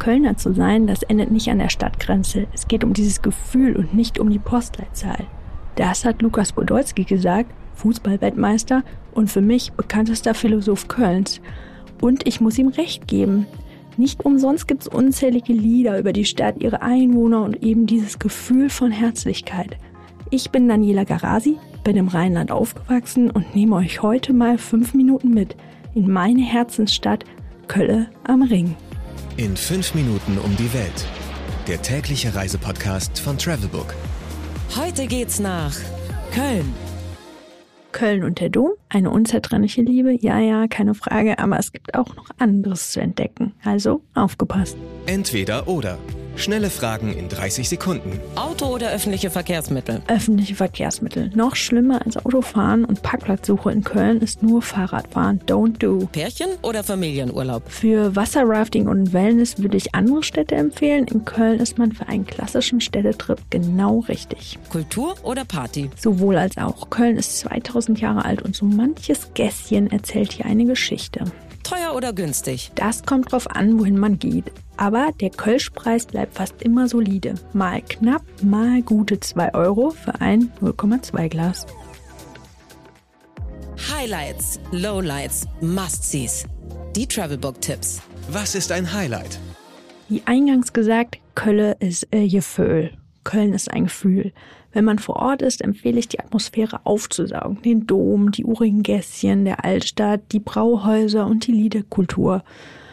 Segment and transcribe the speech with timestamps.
[0.00, 2.48] Kölner zu sein, das endet nicht an der Stadtgrenze.
[2.52, 5.26] Es geht um dieses Gefühl und nicht um die Postleitzahl.
[5.76, 8.82] Das hat Lukas Podolski gesagt, Fußballweltmeister
[9.12, 11.40] und für mich bekanntester Philosoph Kölns.
[12.00, 13.46] Und ich muss ihm recht geben.
[13.96, 18.70] Nicht umsonst gibt es unzählige Lieder über die Stadt, ihre Einwohner und eben dieses Gefühl
[18.70, 19.76] von Herzlichkeit.
[20.30, 25.30] Ich bin Daniela Garasi, bin im Rheinland aufgewachsen und nehme euch heute mal fünf Minuten
[25.34, 25.56] mit
[25.94, 27.24] in meine Herzensstadt
[27.68, 28.76] Kölle am Ring.
[29.36, 31.06] In fünf Minuten um die Welt.
[31.66, 33.94] Der tägliche Reisepodcast von Travelbook.
[34.76, 35.74] Heute geht's nach
[36.32, 36.74] Köln.
[37.92, 42.14] Köln und der Dom, eine unzertrennliche Liebe, ja, ja, keine Frage, aber es gibt auch
[42.14, 43.52] noch anderes zu entdecken.
[43.64, 44.76] Also aufgepasst.
[45.06, 45.98] Entweder oder.
[46.36, 48.18] Schnelle Fragen in 30 Sekunden.
[48.34, 50.00] Auto oder öffentliche Verkehrsmittel?
[50.08, 51.30] Öffentliche Verkehrsmittel.
[51.34, 55.40] Noch schlimmer als Autofahren und Parkplatzsuche in Köln ist nur Fahrradfahren.
[55.46, 56.08] Don't do.
[56.12, 57.70] Pärchen oder Familienurlaub?
[57.70, 61.06] Für Wasserrafting und Wellness würde ich andere Städte empfehlen.
[61.08, 64.58] In Köln ist man für einen klassischen Städtetrip genau richtig.
[64.70, 65.90] Kultur oder Party?
[65.96, 66.90] Sowohl als auch.
[66.90, 71.24] Köln ist 2000 Jahre alt und so manches Gässchen erzählt hier eine Geschichte.
[72.00, 72.72] Oder günstig?
[72.76, 74.50] Das kommt drauf an, wohin man geht.
[74.78, 77.34] Aber der Kölschpreis bleibt fast immer solide.
[77.52, 81.66] Mal knapp, mal gute 2 Euro für ein 0,2 Glas.
[83.94, 86.46] Highlights, Lowlights, Must-Sees.
[86.96, 88.00] Die Travelbook-Tipps.
[88.30, 89.38] Was ist ein Highlight?
[90.08, 92.92] Wie eingangs gesagt, Kölle ist äh, Gefühl.
[93.30, 94.32] Köln ist ein Gefühl.
[94.72, 97.62] Wenn man vor Ort ist, empfehle ich die Atmosphäre aufzusaugen.
[97.62, 102.42] Den Dom, die urigen Gässchen der Altstadt, die Brauhäuser und die Liederkultur.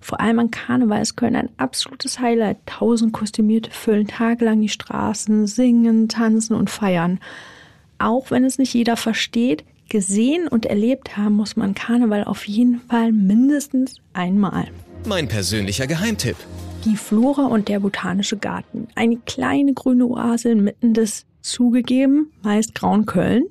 [0.00, 2.58] Vor allem an Karneval ist Köln ein absolutes Highlight.
[2.66, 7.20] Tausend Kostümierte füllen tagelang die Straßen, singen, tanzen und feiern.
[7.98, 12.80] Auch wenn es nicht jeder versteht, gesehen und erlebt haben muss man Karneval auf jeden
[12.80, 14.68] Fall mindestens einmal.
[15.06, 16.36] Mein persönlicher Geheimtipp.
[16.84, 18.88] Die Flora und der Botanische Garten.
[18.94, 23.44] Eine kleine grüne Oase inmitten des zugegeben meist grauen Köln.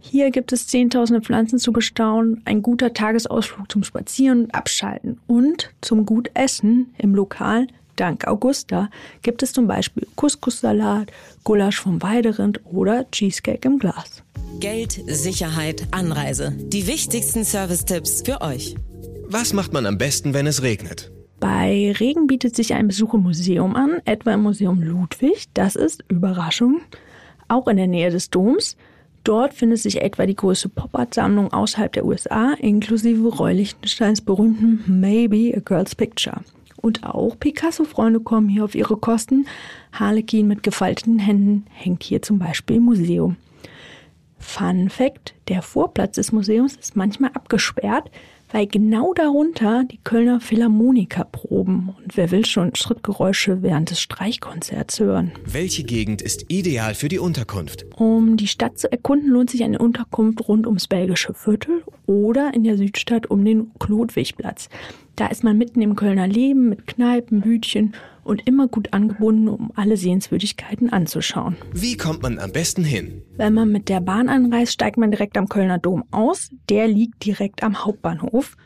[0.00, 5.70] Hier gibt es zehntausende Pflanzen zu bestaunen, ein guter Tagesausflug zum Spazieren und Abschalten und
[5.80, 7.66] zum Gutessen im Lokal
[7.98, 8.90] Dank Augusta
[9.22, 11.10] gibt es zum Beispiel Couscous-Salat,
[11.44, 14.22] Gulasch vom Weiderind oder Cheesecake im Glas.
[14.60, 16.54] Geld, Sicherheit, Anreise.
[16.56, 18.76] Die wichtigsten Service-Tipps für euch.
[19.26, 21.10] Was macht man am besten, wenn es regnet?
[21.40, 25.46] Bei Regen bietet sich ein Besuch im Museum an, etwa im Museum Ludwig.
[25.54, 26.80] Das ist Überraschung.
[27.46, 28.76] Auch in der Nähe des Doms.
[29.22, 35.56] Dort findet sich etwa die größte Pop-Art-Sammlung außerhalb der USA, inklusive Roy Lichtensteins berühmten Maybe
[35.56, 36.40] a Girl's Picture.
[36.80, 39.46] Und auch Picasso-Freunde kommen hier auf ihre Kosten.
[39.92, 43.36] Harlequin mit gefalteten Händen hängt hier zum Beispiel im Museum.
[44.38, 48.10] Fun Fact: Der Vorplatz des Museums ist manchmal abgesperrt,
[48.50, 51.94] weil genau darunter die Kölner Philharmoniker proben.
[51.96, 55.32] Und wer will schon Schrittgeräusche während des Streichkonzerts hören?
[55.44, 57.86] Welche Gegend ist ideal für die Unterkunft?
[57.96, 62.64] Um die Stadt zu erkunden, lohnt sich eine Unterkunft rund ums belgische Viertel oder in
[62.64, 64.68] der Südstadt um den Klodwigplatz.
[65.16, 67.94] Da ist man mitten im Kölner Leben mit Kneipen, Bütchen
[68.28, 71.56] und immer gut angebunden, um alle Sehenswürdigkeiten anzuschauen.
[71.72, 73.22] Wie kommt man am besten hin?
[73.36, 76.50] Wenn man mit der Bahn anreist, steigt man direkt am Kölner Dom aus.
[76.68, 78.56] Der liegt direkt am Hauptbahnhof.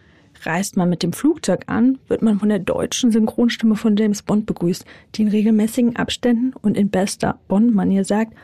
[0.44, 4.46] Reist man mit dem Flugzeug an, wird man von der deutschen Synchronstimme von James Bond
[4.46, 4.84] begrüßt,
[5.14, 8.34] die in regelmäßigen Abständen und in bester Bond-Manier sagt,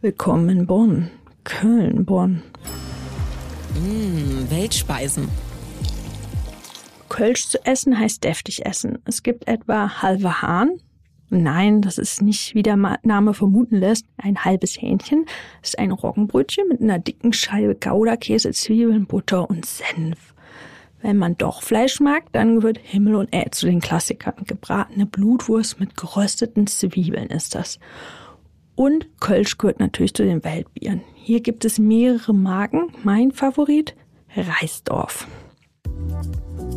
[0.00, 1.10] Willkommen in Bonn,
[1.42, 2.42] Köln, Bonn.
[3.74, 5.28] Mmh, Weltspeisen.
[7.20, 8.98] Kölsch zu essen heißt deftig essen.
[9.04, 10.80] Es gibt etwa halbe Hahn.
[11.28, 15.26] Nein, das ist nicht, wie der Name vermuten lässt, ein halbes Hähnchen.
[15.60, 20.32] Es ist ein Roggenbrötchen mit einer dicken Scheibe Gouda-Käse, Zwiebeln, Butter und Senf.
[21.02, 24.46] Wenn man doch Fleisch mag, dann gehört Himmel und Erd zu den Klassikern.
[24.46, 27.78] Gebratene Blutwurst mit gerösteten Zwiebeln ist das.
[28.76, 31.02] Und Kölsch gehört natürlich zu den Weltbieren.
[31.12, 32.94] Hier gibt es mehrere Marken.
[33.04, 33.94] Mein Favorit,
[34.34, 35.28] Reisdorf.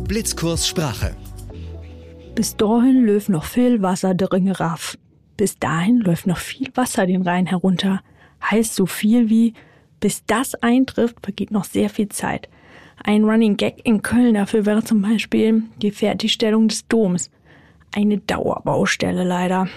[0.04, 1.16] Blitzkurs Sprache.
[2.34, 4.98] Bis dahin läuft noch viel Wasser der Ringe raff.
[5.38, 8.02] Bis dahin läuft noch viel Wasser den Rhein herunter.
[8.50, 9.54] Heißt so viel wie,
[10.00, 12.50] bis das eintrifft, vergeht noch sehr viel Zeit.
[13.02, 17.30] Ein Running Gag in Köln dafür wäre zum Beispiel die Fertigstellung des Doms.
[17.94, 19.68] Eine Dauerbaustelle leider.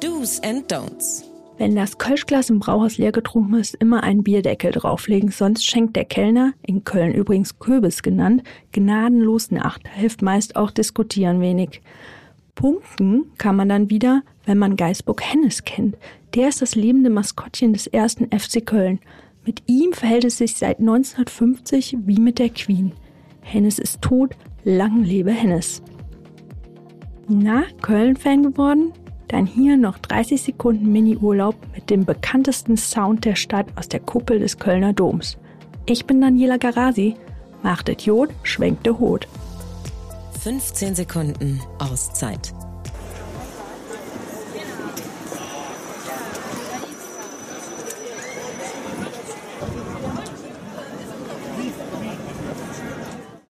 [0.00, 1.24] Do's and Don'ts.
[1.58, 6.04] Wenn das Kölschglas im Brauhaus leer getrunken ist, immer einen Bierdeckel drauflegen, sonst schenkt der
[6.04, 8.42] Kellner, in Köln übrigens Kürbis genannt,
[8.72, 9.78] gnadenlos nach.
[9.78, 11.80] Da hilft meist auch diskutieren wenig.
[12.54, 15.96] Punkten kann man dann wieder, wenn man Geisburg Hennes kennt.
[16.34, 18.98] Der ist das lebende Maskottchen des ersten FC Köln.
[19.46, 22.92] Mit ihm verhält es sich seit 1950 wie mit der Queen.
[23.40, 25.82] Hennes ist tot, lang lebe Hennes.
[27.28, 28.92] Na, Köln-Fan geworden?
[29.28, 34.38] Dann hier noch 30 Sekunden Mini-Urlaub mit dem bekanntesten Sound der Stadt aus der Kuppel
[34.38, 35.36] des Kölner Doms.
[35.86, 37.16] Ich bin Daniela Garasi.
[37.62, 39.26] Machtet Jod, schwenkte Hut.
[40.40, 42.55] 15 Sekunden Auszeit.